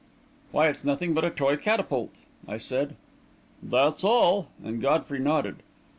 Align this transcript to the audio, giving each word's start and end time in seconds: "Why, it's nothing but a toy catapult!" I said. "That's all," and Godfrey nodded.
"Why, 0.51 0.67
it's 0.67 0.83
nothing 0.83 1.13
but 1.13 1.23
a 1.23 1.29
toy 1.29 1.57
catapult!" 1.57 2.21
I 2.47 2.57
said. 2.57 2.95
"That's 3.61 4.03
all," 4.03 4.47
and 4.63 4.81
Godfrey 4.81 5.19
nodded. 5.19 5.57